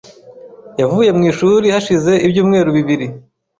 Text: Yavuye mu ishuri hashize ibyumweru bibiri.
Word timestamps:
Yavuye 0.81 1.09
mu 1.17 1.23
ishuri 1.31 1.65
hashize 1.73 2.11
ibyumweru 2.25 2.69
bibiri. 2.77 3.07